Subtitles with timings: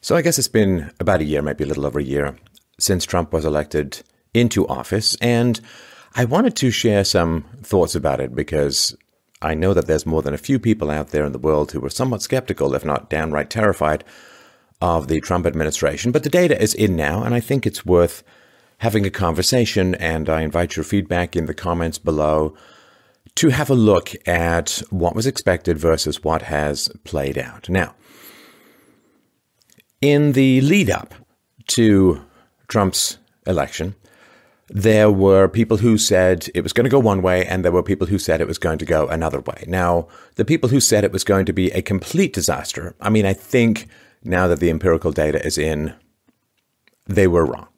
[0.00, 2.36] So I guess it's been about a year, maybe a little over a year,
[2.78, 4.02] since Trump was elected
[4.34, 5.16] into office.
[5.20, 5.60] And
[6.14, 8.96] I wanted to share some thoughts about it because
[9.42, 11.80] I know that there's more than a few people out there in the world who
[11.80, 14.04] were somewhat skeptical, if not downright terrified,
[14.80, 16.12] of the Trump administration.
[16.12, 18.22] But the data is in now, and I think it's worth
[18.78, 19.94] having a conversation.
[19.96, 22.54] And I invite your feedback in the comments below
[23.36, 27.68] to have a look at what was expected versus what has played out.
[27.68, 27.94] Now,
[30.06, 31.14] in the lead up
[31.66, 32.22] to
[32.68, 33.94] Trump's election,
[34.68, 37.82] there were people who said it was going to go one way, and there were
[37.82, 39.64] people who said it was going to go another way.
[39.66, 43.26] Now, the people who said it was going to be a complete disaster, I mean,
[43.26, 43.88] I think
[44.24, 45.94] now that the empirical data is in,
[47.06, 47.68] they were wrong.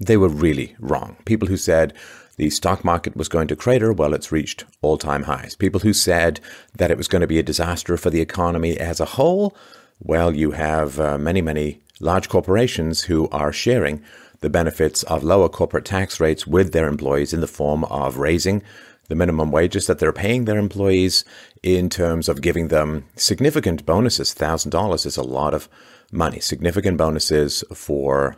[0.00, 1.16] They were really wrong.
[1.24, 1.92] People who said
[2.36, 5.54] the stock market was going to crater, well, it's reached all time highs.
[5.54, 6.40] People who said
[6.76, 9.56] that it was going to be a disaster for the economy as a whole,
[10.00, 14.02] well, you have uh, many, many large corporations who are sharing
[14.40, 18.62] the benefits of lower corporate tax rates with their employees in the form of raising
[19.08, 21.24] the minimum wages that they're paying their employees
[21.62, 24.34] in terms of giving them significant bonuses.
[24.34, 25.68] $1,000 is a lot of
[26.10, 28.36] money, significant bonuses for,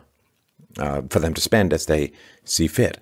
[0.79, 2.13] uh, for them to spend as they
[2.45, 2.99] see fit.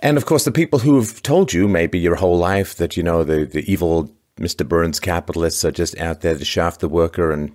[0.00, 3.24] And of course, the people who've told you maybe your whole life that, you know,
[3.24, 4.68] the, the evil Mr.
[4.68, 7.52] Burns capitalists are just out there to shaft the worker and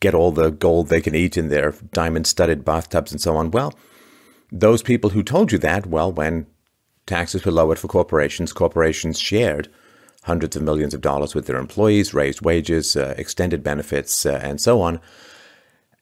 [0.00, 3.50] get all the gold they can eat in their diamond studded bathtubs and so on.
[3.50, 3.74] Well,
[4.50, 6.46] those people who told you that, well, when
[7.06, 9.68] taxes were lowered for corporations, corporations shared
[10.24, 14.60] hundreds of millions of dollars with their employees, raised wages, uh, extended benefits, uh, and
[14.60, 15.00] so on.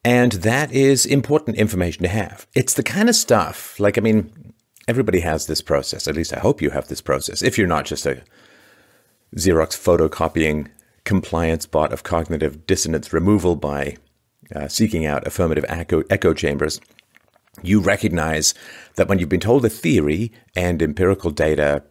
[0.04, 2.46] And that is important information to have.
[2.54, 4.54] It's the kind of stuff, like, I mean,
[4.88, 6.08] everybody has this process.
[6.08, 7.42] At least I hope you have this process.
[7.42, 8.22] If you're not just a
[9.36, 10.68] Xerox photocopying
[11.04, 13.96] compliance bot of cognitive dissonance removal by
[14.54, 16.80] uh, seeking out affirmative echo, echo chambers,
[17.62, 18.54] you recognize
[18.96, 21.84] that when you've been told a theory and empirical data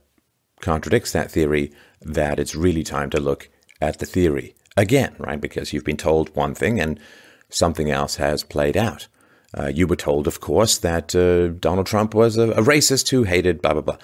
[0.62, 3.50] contradicts that theory, that it's really time to look
[3.82, 5.40] at the theory again, right?
[5.40, 7.00] Because you've been told one thing and
[7.50, 9.08] something else has played out.
[9.58, 13.24] Uh, you were told, of course, that uh, Donald Trump was a, a racist who
[13.24, 13.98] hated blah, blah, blah.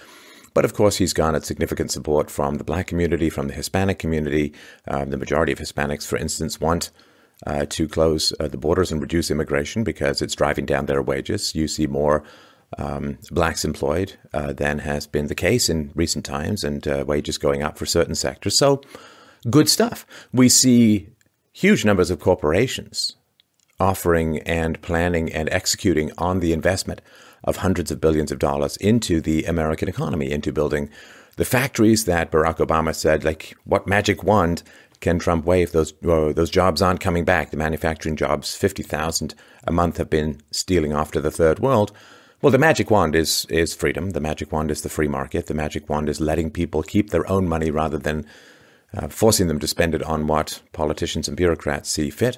[0.56, 4.54] But of course, he's garnered significant support from the black community, from the Hispanic community.
[4.88, 6.92] Um, the majority of Hispanics, for instance, want
[7.46, 11.54] uh, to close uh, the borders and reduce immigration because it's driving down their wages.
[11.54, 12.24] You see more
[12.78, 17.38] um, blacks employed uh, than has been the case in recent times, and uh, wages
[17.38, 18.58] going up for certain sectors.
[18.58, 18.82] So,
[19.50, 20.06] good stuff.
[20.32, 21.10] We see
[21.52, 23.18] huge numbers of corporations
[23.78, 27.02] offering and planning and executing on the investment
[27.46, 30.90] of hundreds of billions of dollars into the American economy, into building
[31.38, 34.64] the factories that Barack Obama said, like, what magic wand
[35.02, 35.72] can Trump wave?
[35.72, 37.52] Those uh, those jobs aren't coming back.
[37.52, 39.36] The manufacturing jobs, fifty thousand
[39.66, 41.92] a month, have been stealing off to the third world.
[42.42, 44.12] Well, the magic wand is is freedom.
[44.12, 45.48] The magic wand is the free market.
[45.48, 48.26] The magic wand is letting people keep their own money rather than
[48.96, 52.38] uh, forcing them to spend it on what politicians and bureaucrats see fit.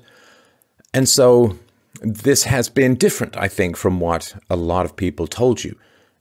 [0.94, 1.58] And so
[2.02, 5.78] this has been different, I think, from what a lot of people told you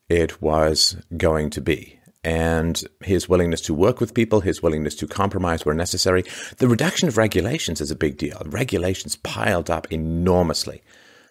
[0.09, 1.99] it was going to be.
[2.25, 6.25] And his willingness to work with people, his willingness to compromise where necessary.
[6.59, 8.43] The reduction of regulations is a big deal.
[8.47, 10.83] Regulations piled up enormously.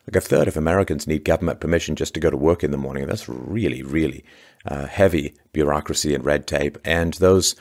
[0.08, 2.78] Like a third of Americans need government permission just to go to work in the
[2.78, 3.08] morning.
[3.08, 4.24] That's really, really
[4.66, 6.78] uh, heavy bureaucracy and red tape.
[6.86, 7.56] And those,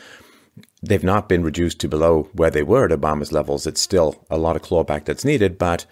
[0.83, 3.67] they've not been reduced to below where they were at Obama's levels.
[3.67, 5.87] It's still a lot of clawback that's needed, but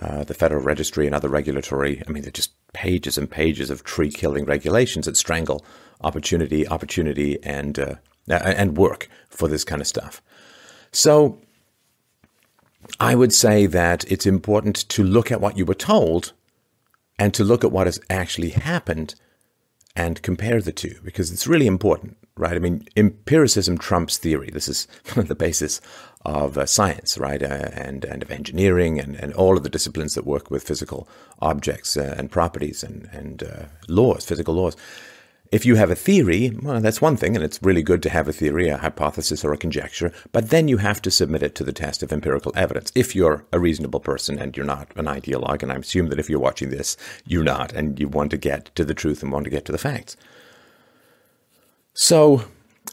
[0.00, 3.84] uh, the Federal Registry and other regulatory, I mean, they're just pages and pages of
[3.84, 5.64] tree killing regulations that strangle
[6.00, 7.94] opportunity, opportunity, and uh,
[8.28, 10.22] and work for this kind of stuff.
[10.92, 11.38] So,
[12.98, 16.32] I would say that it's important to look at what you were told,
[17.18, 19.14] and to look at what has actually happened,
[19.94, 22.56] and compare the two because it's really important right?
[22.56, 24.50] I mean, empiricism trumps theory.
[24.50, 25.80] This is the basis
[26.24, 27.42] of uh, science, right?
[27.42, 31.08] Uh, and, and of engineering and, and all of the disciplines that work with physical
[31.40, 34.76] objects uh, and properties and, and uh, laws, physical laws.
[35.50, 38.26] If you have a theory, well, that's one thing, and it's really good to have
[38.26, 41.64] a theory, a hypothesis, or a conjecture, but then you have to submit it to
[41.64, 42.90] the test of empirical evidence.
[42.94, 46.30] If you're a reasonable person and you're not an ideologue, and I assume that if
[46.30, 46.96] you're watching this,
[47.26, 49.72] you're not, and you want to get to the truth and want to get to
[49.72, 50.16] the facts.
[51.94, 52.44] So,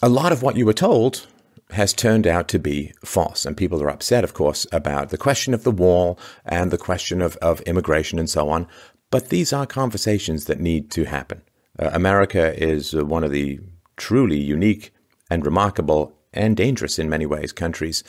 [0.01, 1.27] a lot of what you were told
[1.71, 3.45] has turned out to be false.
[3.45, 7.21] And people are upset, of course, about the question of the wall and the question
[7.21, 8.67] of, of immigration and so on.
[9.11, 11.41] But these are conversations that need to happen.
[11.77, 13.59] Uh, America is uh, one of the
[13.97, 14.91] truly unique
[15.29, 18.03] and remarkable and dangerous in many ways countries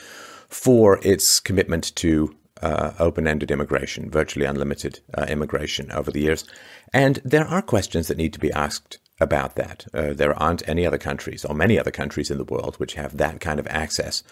[0.49, 6.45] for its commitment to uh, open ended immigration, virtually unlimited uh, immigration over the years.
[6.93, 9.87] And there are questions that need to be asked about that.
[9.93, 13.17] Uh, there aren't any other countries, or many other countries in the world, which have
[13.17, 14.23] that kind of access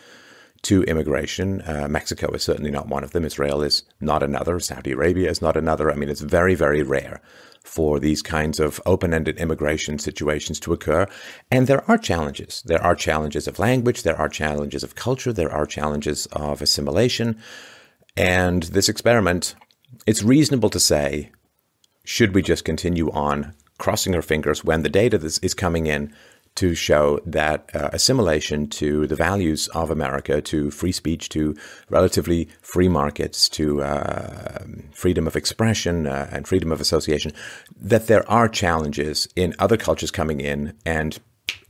[0.63, 1.63] to immigration.
[1.63, 3.25] Uh, Mexico is certainly not one of them.
[3.25, 4.59] Israel is not another.
[4.59, 5.91] Saudi Arabia is not another.
[5.91, 7.21] I mean, it's very, very rare
[7.63, 11.07] for these kinds of open ended immigration situations to occur.
[11.51, 12.63] And there are challenges.
[12.65, 17.39] There are challenges of language, there are challenges of culture, there are challenges of assimilation.
[18.17, 19.55] And this experiment,
[20.07, 21.31] it's reasonable to say,
[22.05, 26.13] should we just continue on crossing our fingers when the data is coming in
[26.59, 31.55] to show that uh, assimilation to the values of America, to free speech, to
[31.89, 37.31] relatively free markets, to uh, freedom of expression uh, and freedom of association,
[37.81, 41.21] that there are challenges in other cultures coming in, and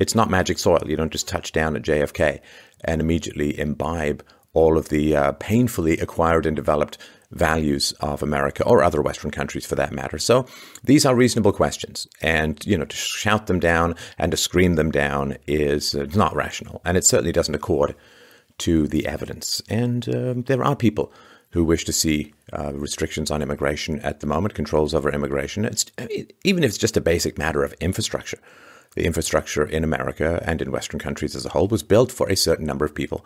[0.00, 0.80] it's not magic soil.
[0.86, 2.40] You don't just touch down at JFK
[2.82, 6.96] and immediately imbibe all of the uh, painfully acquired and developed
[7.30, 10.18] values of America or other Western countries for that matter.
[10.18, 10.46] So
[10.82, 12.08] these are reasonable questions.
[12.22, 16.34] And, you know, to shout them down and to scream them down is uh, not
[16.34, 16.80] rational.
[16.84, 17.94] And it certainly doesn't accord
[18.58, 19.62] to the evidence.
[19.68, 21.12] And uh, there are people
[21.50, 25.64] who wish to see uh, restrictions on immigration at the moment, controls over immigration.
[25.64, 25.86] It's,
[26.44, 28.38] even if it's just a basic matter of infrastructure.
[28.94, 32.36] The infrastructure in America and in Western countries as a whole was built for a
[32.36, 33.24] certain number of people.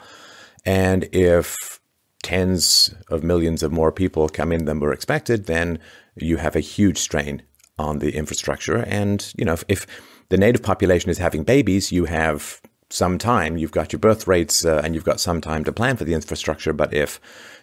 [0.64, 1.80] And if
[2.22, 5.78] tens of millions of more people come in than were expected, then
[6.16, 7.42] you have a huge strain
[7.78, 8.76] on the infrastructure.
[8.76, 9.86] And, you know, if, if
[10.28, 12.60] the native population is having babies, you have
[12.90, 13.56] some time.
[13.56, 16.14] You've got your birth rates uh, and you've got some time to plan for the
[16.14, 16.72] infrastructure.
[16.72, 17.20] But if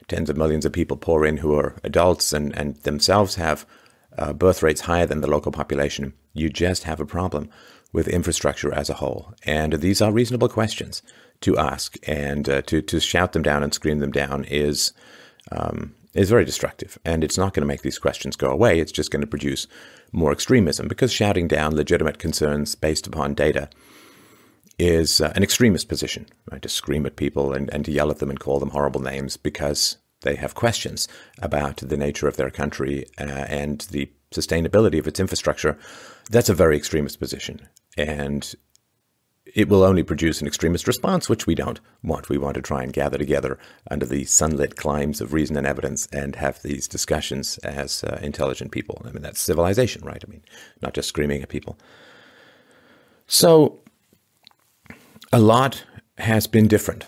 [0.08, 3.66] tens of millions of people pour in who are adults and, and themselves have
[4.18, 7.50] uh, birth rates higher than the local population, you just have a problem
[7.94, 9.34] with infrastructure as a whole.
[9.44, 11.02] And these are reasonable questions
[11.42, 14.94] to ask, and uh, to to shout them down and scream them down is
[15.52, 18.80] um, is very destructive, and it's not going to make these questions go away.
[18.80, 19.68] It's just going to produce
[20.12, 23.70] more extremism because shouting down legitimate concerns based upon data
[24.80, 26.62] is uh, an extremist position, right?
[26.62, 29.38] To scream at people and, and to yell at them and call them horrible names
[29.38, 31.08] because they have questions
[31.42, 35.78] about the nature of their country uh, and the sustainability of its infrastructure.
[36.30, 37.68] That's a very extremist position.
[37.98, 38.54] And
[39.56, 42.30] it will only produce an extremist response, which we don't want.
[42.30, 43.58] We want to try and gather together
[43.90, 48.72] under the sunlit climes of reason and evidence and have these discussions as uh, intelligent
[48.72, 49.02] people.
[49.06, 50.24] I mean, that's civilization, right?
[50.26, 50.44] I mean,
[50.82, 51.78] not just screaming at people.
[53.28, 53.80] So,
[55.32, 55.84] a lot
[56.18, 57.06] has been different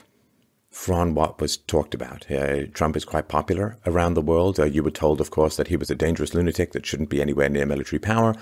[0.70, 2.32] from what was talked about.
[2.32, 4.60] Uh, Trump is quite popular around the world.
[4.60, 7.22] Uh, you were told, of course, that he was a dangerous lunatic that shouldn't be
[7.22, 8.34] anywhere near military power.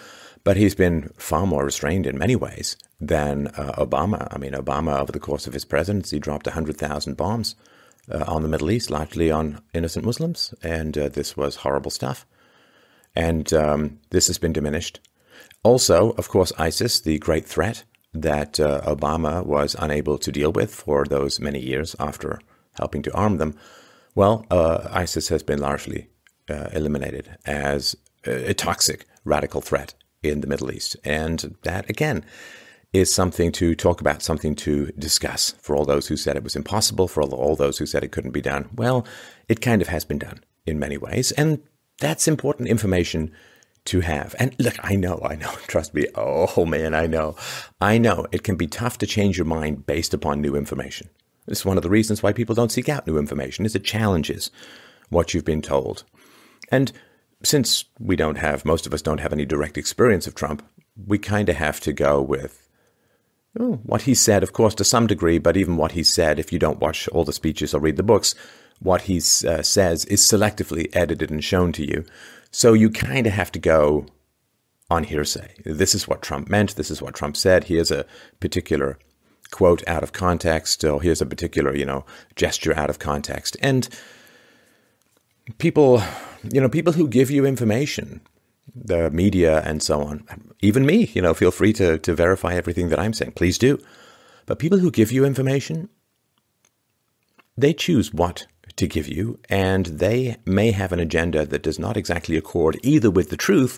[0.43, 4.27] But he's been far more restrained in many ways than uh, Obama.
[4.31, 7.55] I mean, Obama, over the course of his presidency, dropped 100,000 bombs
[8.11, 10.53] uh, on the Middle East, largely on innocent Muslims.
[10.63, 12.25] And uh, this was horrible stuff.
[13.15, 14.99] And um, this has been diminished.
[15.63, 17.83] Also, of course, ISIS, the great threat
[18.13, 22.39] that uh, Obama was unable to deal with for those many years after
[22.73, 23.55] helping to arm them.
[24.15, 26.09] Well, uh, ISIS has been largely
[26.49, 27.95] uh, eliminated as
[28.25, 29.93] a toxic radical threat
[30.23, 30.95] in the Middle East.
[31.03, 32.23] And that, again,
[32.91, 36.55] is something to talk about, something to discuss for all those who said it was
[36.55, 38.69] impossible, for all, those who said it couldn't be done.
[38.75, 39.05] Well,
[39.47, 41.31] it kind of has been done in many ways.
[41.33, 41.61] And
[41.99, 43.31] that's important information
[43.85, 44.35] to have.
[44.39, 46.07] And look, I know, I know, trust me.
[46.15, 47.35] Oh man, I know.
[47.79, 51.09] I know it can be tough to change your mind based upon new information.
[51.47, 54.51] It's one of the reasons why people don't seek out new information is it challenges
[55.09, 56.03] what you've been told.
[56.71, 56.91] And
[57.43, 60.63] since we don't have, most of us don't have any direct experience of Trump,
[61.07, 62.67] we kind of have to go with
[63.57, 66.51] oh, what he said, of course, to some degree, but even what he said, if
[66.51, 68.35] you don't watch all the speeches or read the books,
[68.79, 72.05] what he uh, says is selectively edited and shown to you.
[72.51, 74.05] So you kind of have to go
[74.89, 75.53] on hearsay.
[75.65, 76.75] This is what Trump meant.
[76.75, 77.65] This is what Trump said.
[77.65, 78.05] Here's a
[78.39, 78.97] particular
[79.51, 82.05] quote out of context, or here's a particular, you know,
[82.35, 83.57] gesture out of context.
[83.61, 83.87] And
[85.57, 86.01] people,
[86.43, 88.21] you know, people who give you information,
[88.73, 90.25] the media and so on,
[90.61, 93.33] even me, you know, feel free to, to verify everything that I'm saying.
[93.33, 93.79] Please do.
[94.45, 95.89] But people who give you information,
[97.57, 101.97] they choose what to give you, and they may have an agenda that does not
[101.97, 103.77] exactly accord either with the truth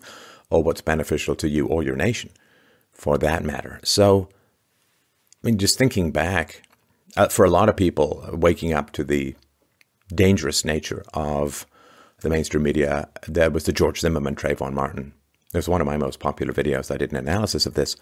[0.49, 2.29] or what's beneficial to you or your nation,
[2.91, 3.79] for that matter.
[3.83, 4.29] So,
[5.43, 6.63] I mean, just thinking back,
[7.17, 9.35] uh, for a lot of people, waking up to the
[10.13, 11.65] dangerous nature of
[12.21, 15.13] the mainstream media, there was the George Zimmerman, Trayvon Martin.
[15.53, 16.93] It was one of my most popular videos.
[16.93, 17.95] I did an analysis of this.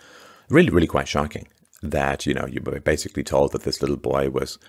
[0.49, 1.47] Really, really quite shocking
[1.81, 4.59] that, you know, you were basically told that this little boy was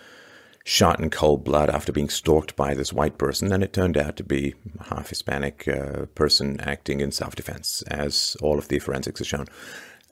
[0.64, 4.16] shot in cold blood after being stalked by this white person, and it turned out
[4.16, 8.78] to be a half Hispanic uh, person acting in self defense, as all of the
[8.78, 9.46] forensics have shown.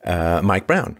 [0.03, 0.99] Uh, Mike Brown.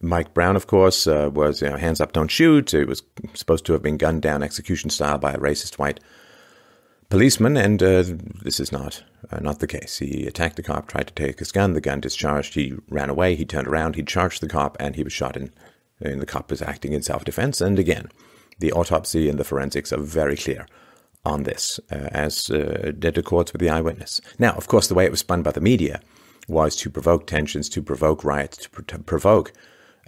[0.00, 2.72] Mike Brown, of course, uh, was you know, hands up, don't shoot.
[2.72, 3.02] It was
[3.34, 5.98] supposed to have been gunned down execution style by a racist white
[7.08, 8.04] policeman, and uh,
[8.42, 9.98] this is not uh, not the case.
[9.98, 11.72] He attacked the cop, tried to take his gun.
[11.72, 12.54] The gun discharged.
[12.54, 13.34] He ran away.
[13.34, 13.96] He turned around.
[13.96, 15.52] He charged the cop, and he was shot in.
[16.00, 17.60] And the cop was acting in self defense.
[17.60, 18.08] And again,
[18.58, 20.66] the autopsy and the forensics are very clear
[21.24, 24.20] on this, uh, as uh, did accords with the eyewitness.
[24.38, 26.00] Now, of course, the way it was spun by the media
[26.48, 29.52] was to provoke tensions, to provoke riots, to, pro- to provoke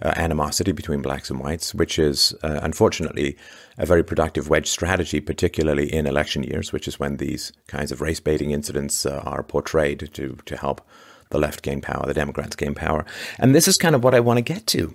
[0.01, 3.37] uh, animosity between blacks and whites, which is uh, unfortunately
[3.77, 8.01] a very productive wedge strategy, particularly in election years, which is when these kinds of
[8.01, 10.81] race baiting incidents uh, are portrayed to, to help
[11.29, 13.05] the left gain power, the Democrats gain power.
[13.39, 14.93] And this is kind of what I want to get to,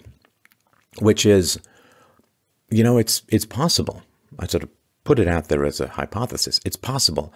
[1.01, 1.59] which is
[2.71, 4.03] you know, it's it's possible.
[4.39, 4.71] I sort of
[5.05, 6.61] put it out there as a hypothesis.
[6.65, 7.33] It's possible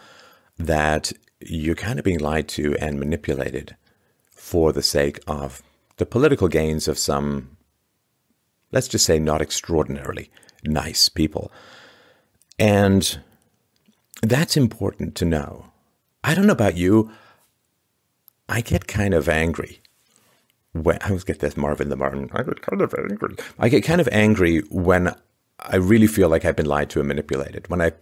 [0.59, 3.77] that you're kind of being lied to and manipulated
[4.31, 5.63] for the sake of
[5.97, 7.57] the political gains of some,
[8.73, 10.31] let's just say, not extraordinarily
[10.65, 11.51] nice people.
[12.59, 13.19] And
[14.23, 15.67] that's important to know.
[16.23, 17.11] I don't know about you.
[18.49, 19.81] I get kind of angry
[20.73, 22.31] when I always get this Marvin the Martian.
[22.33, 23.37] I get kind of angry.
[23.59, 25.15] I get kind of angry when
[25.59, 27.69] I really feel like I've been lied to and manipulated.
[27.69, 27.97] When I've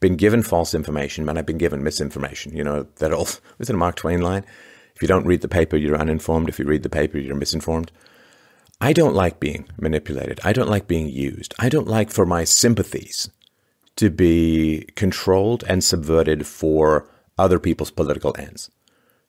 [0.00, 2.56] been given false information, when I've been given misinformation.
[2.56, 4.44] You know that old was it a Mark Twain line?
[4.94, 6.48] If you don't read the paper, you're uninformed.
[6.48, 7.90] If you read the paper, you're misinformed.
[8.82, 10.40] I don't like being manipulated.
[10.42, 11.54] I don't like being used.
[11.56, 13.30] I don't like for my sympathies
[13.94, 17.08] to be controlled and subverted for
[17.38, 18.72] other people's political ends.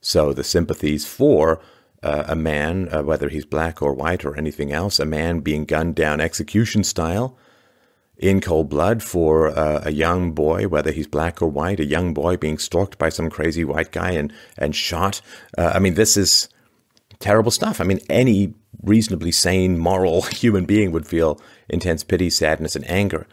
[0.01, 1.61] So the sympathies for
[2.01, 5.65] uh, a man, uh, whether he's black or white or anything else, a man being
[5.65, 7.37] gunned down execution style
[8.17, 12.11] in cold blood for uh, a young boy, whether he's black or white, a young
[12.11, 15.21] boy being stalked by some crazy white guy and, and shot.
[15.59, 16.49] Uh, I mean, this is
[17.19, 17.79] terrible stuff.
[17.79, 23.27] I mean, any reasonably sane, moral human being would feel intense pity, sadness, and anger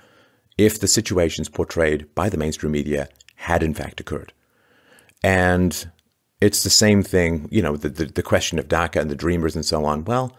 [0.57, 4.33] if the situations portrayed by the mainstream media had in fact occurred.
[5.23, 5.91] And
[6.41, 9.55] it's the same thing, you know, the, the, the, question of DACA and the dreamers
[9.55, 10.05] and so on.
[10.05, 10.37] Well,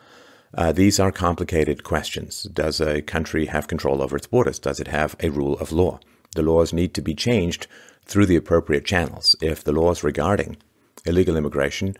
[0.53, 2.43] uh, these are complicated questions.
[2.43, 4.59] Does a country have control over its borders?
[4.59, 5.99] Does it have a rule of law?
[6.35, 7.67] The laws need to be changed
[8.05, 9.35] through the appropriate channels.
[9.41, 10.57] If the laws regarding
[11.05, 11.95] illegal immigration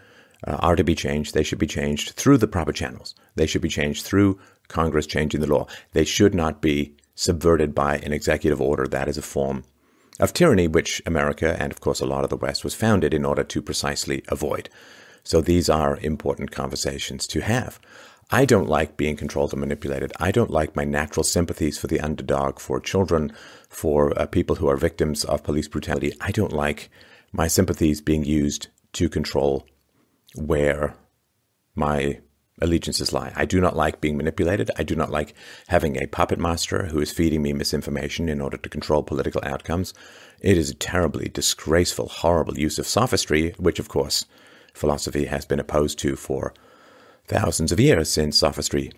[0.48, 3.16] uh, are to be changed, they should be changed through the proper channels.
[3.36, 5.68] They should be changed through Congress changing the law.
[5.94, 9.64] They should not be subverted by an executive order that is a form
[10.20, 13.26] of tyranny, which America and, of course, a lot of the West was founded in
[13.26, 14.70] order to precisely avoid.
[15.24, 17.80] So these are important conversations to have.
[18.34, 20.14] I don't like being controlled and manipulated.
[20.20, 23.34] I don't like my natural sympathies for the underdog, for children,
[23.68, 26.14] for uh, people who are victims of police brutality.
[26.22, 26.90] I don't like
[27.34, 29.68] my sympathies being used to control
[30.36, 30.96] where
[31.76, 32.20] my
[32.62, 33.34] allegiances lie.
[33.36, 34.70] I do not like being manipulated.
[34.78, 35.34] I do not like
[35.68, 39.94] having a puppet master who is feeding me misinformation in order to control political outcomes.
[40.40, 44.26] It is a terribly disgraceful, horrible use of sophistry, which, of course,
[44.74, 46.54] philosophy has been opposed to for
[47.26, 48.92] thousands of years since sophistry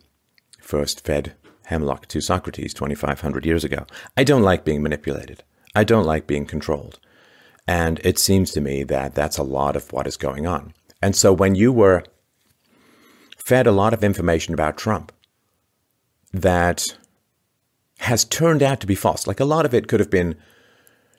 [0.60, 1.36] first fed
[1.66, 3.86] hemlock to Socrates 2,500 years ago.
[4.18, 5.44] I don't like being manipulated.
[5.76, 7.00] I don't like being controlled.
[7.68, 10.74] And it seems to me that that's a lot of what is going on.
[11.04, 12.04] And so when you were
[13.36, 15.12] fed a lot of information about Trump
[16.32, 16.98] that
[18.00, 19.28] has turned out to be false.
[19.28, 20.36] Like a lot of it could have been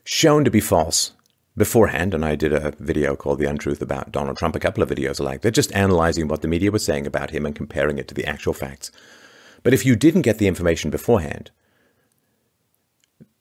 [0.05, 1.13] shown to be false
[1.55, 2.15] beforehand.
[2.15, 5.21] And I did a video called The Untruth about Donald Trump, a couple of videos
[5.21, 8.15] like They're just analyzing what the media was saying about him and comparing it to
[8.15, 8.91] the actual facts.
[9.63, 11.51] But if you didn't get the information beforehand,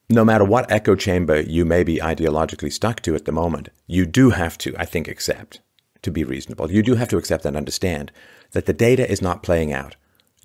[0.10, 4.06] no matter what echo chamber you may be ideologically stuck to at the moment, you
[4.06, 5.62] do have to, I think, accept
[6.04, 6.72] to be reasonable.
[6.72, 8.12] You do have to accept and understand
[8.52, 9.96] that the data is not playing out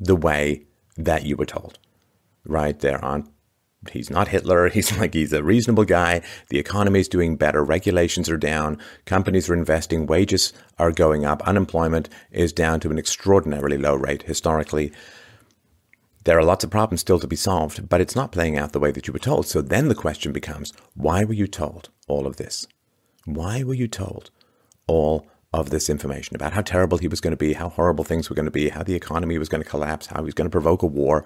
[0.00, 0.64] the way
[0.96, 1.78] that you were told.
[2.44, 2.78] Right?
[2.78, 3.30] There aren't
[3.92, 4.68] he's not Hitler.
[4.78, 6.22] He's like he's a reasonable guy.
[6.48, 7.64] The economy is doing better.
[7.64, 8.78] Regulations are down.
[9.04, 10.06] Companies are investing.
[10.06, 11.46] Wages are going up.
[11.46, 14.92] Unemployment is down to an extraordinarily low rate historically.
[16.24, 18.80] There are lots of problems still to be solved, but it's not playing out the
[18.80, 19.46] way that you were told.
[19.46, 22.66] So then the question becomes, why were you told all of this?
[23.24, 24.30] Why were you told
[24.86, 28.28] all of this information about how terrible he was going to be, how horrible things
[28.28, 30.46] were going to be, how the economy was going to collapse, how he was going
[30.46, 31.24] to provoke a war.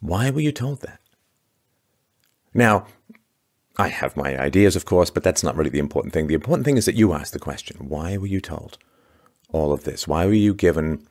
[0.00, 1.00] Why were you told that?
[2.54, 2.86] Now,
[3.76, 6.26] I have my ideas, of course, but that's not really the important thing.
[6.26, 8.78] The important thing is that you ask the question why were you told
[9.50, 10.06] all of this?
[10.06, 11.06] Why were you given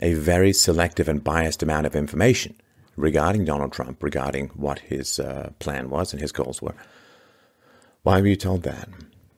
[0.00, 2.54] a very selective and biased amount of information
[2.96, 6.74] regarding Donald Trump, regarding what his uh, plan was and his goals were.
[8.02, 8.88] Why were you told that?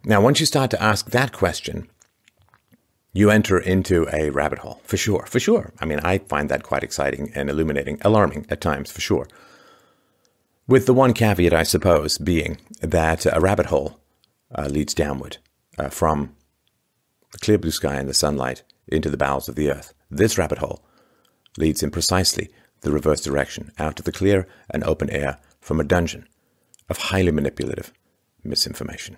[0.04, 1.88] Now, once you start to ask that question,
[3.12, 5.72] you enter into a rabbit hole, for sure, for sure.
[5.80, 9.28] I mean, I find that quite exciting and illuminating, alarming at times, for sure.
[10.66, 14.00] With the one caveat, I suppose, being that a rabbit hole
[14.54, 15.36] uh, leads downward
[15.78, 16.34] uh, from
[17.32, 19.92] the clear blue sky and the sunlight into the bowels of the earth.
[20.10, 20.84] This rabbit hole
[21.58, 22.50] leads in precisely
[22.80, 26.26] the reverse direction, out to the clear and open air from a dungeon
[26.88, 27.92] of highly manipulative
[28.42, 29.16] misinformation.